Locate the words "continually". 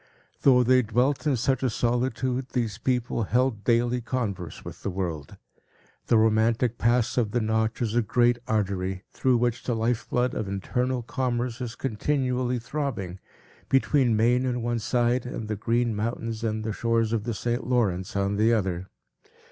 11.75-12.57